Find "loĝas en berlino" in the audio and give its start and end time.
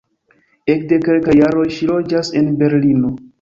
1.91-3.15